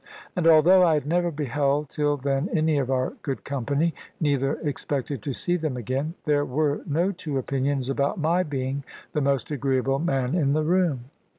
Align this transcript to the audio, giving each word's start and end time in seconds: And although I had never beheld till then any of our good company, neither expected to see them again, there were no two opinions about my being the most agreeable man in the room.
And 0.35 0.47
although 0.47 0.81
I 0.81 0.95
had 0.95 1.05
never 1.05 1.29
beheld 1.29 1.89
till 1.89 2.17
then 2.17 2.49
any 2.51 2.79
of 2.79 2.89
our 2.89 3.13
good 3.21 3.43
company, 3.43 3.93
neither 4.19 4.55
expected 4.61 5.21
to 5.21 5.33
see 5.33 5.57
them 5.57 5.77
again, 5.77 6.15
there 6.25 6.43
were 6.43 6.81
no 6.87 7.11
two 7.11 7.37
opinions 7.37 7.87
about 7.87 8.17
my 8.17 8.41
being 8.41 8.83
the 9.13 9.21
most 9.21 9.51
agreeable 9.51 9.99
man 9.99 10.33
in 10.33 10.53
the 10.53 10.63
room. 10.63 11.11